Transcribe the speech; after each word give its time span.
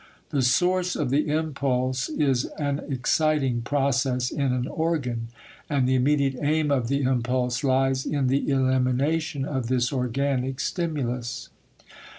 The 0.31 0.41
source 0.41 0.95
of 0.95 1.11
the 1.11 1.27
impulse 1.29 2.09
is 2.09 2.45
an 2.57 2.79
exciting 2.89 3.61
process 3.61 4.31
in 4.31 4.51
an 4.51 4.67
organ, 4.67 5.27
and 5.69 5.87
the 5.87 5.93
immediate 5.93 6.37
aim 6.41 6.71
of 6.71 6.87
the 6.87 7.03
impulse 7.03 7.63
lies 7.63 8.03
in 8.03 8.25
the 8.25 8.49
elimination 8.49 9.45
of 9.45 9.67
this 9.67 9.93
organic 9.93 10.59
stimulus. 10.59 11.49